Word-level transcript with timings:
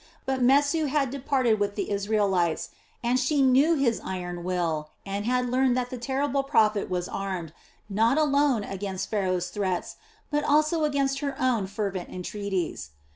But 0.25 0.41
Mesu 0.41 0.85
had 0.85 1.11
departed 1.11 1.59
with 1.59 1.75
the 1.75 1.91
Israelites, 1.91 2.71
and 3.03 3.19
she 3.19 3.43
knew 3.43 3.75
his 3.75 4.01
iron 4.03 4.43
will 4.43 4.89
and 5.05 5.25
had 5.27 5.47
learned 5.47 5.77
that 5.77 5.91
the 5.91 5.97
terrible 5.99 6.41
prophet 6.41 6.89
was 6.89 7.07
armed, 7.07 7.53
not 7.87 8.17
alone 8.17 8.63
against 8.63 9.11
Pharaoh's 9.11 9.49
threats, 9.49 9.97
but 10.31 10.43
also 10.43 10.85
against 10.85 11.19
her 11.19 11.39
own 11.39 11.67
fervent 11.67 12.09
entreaties. 12.09 12.89